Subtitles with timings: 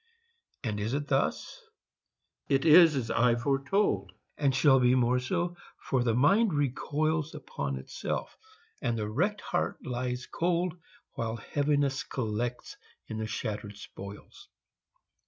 [0.63, 1.61] And is it thus?
[2.49, 7.75] it is as I foretold, And shall be more so; for the mind recoils Upon
[7.77, 8.35] itself,
[8.81, 10.75] and the wrecked heart lies cold,
[11.13, 12.77] While Heaviness collects
[13.09, 14.49] the shattered spoils.